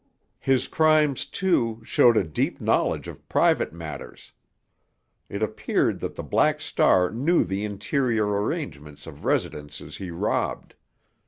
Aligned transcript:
His 0.39 0.67
crimes, 0.67 1.25
too, 1.25 1.79
showed 1.83 2.17
a 2.17 2.23
deep 2.23 2.59
knowledge 2.59 3.07
of 3.07 3.29
private 3.29 3.71
matters. 3.71 4.31
It 5.29 5.43
appeared 5.43 5.99
that 5.99 6.15
the 6.15 6.23
Black 6.23 6.59
Star 6.59 7.11
knew 7.11 7.43
the 7.43 7.63
interior 7.63 8.25
arrangements 8.25 9.05
of 9.05 9.25
residences 9.25 9.97
he 9.97 10.09
robbed. 10.09 10.73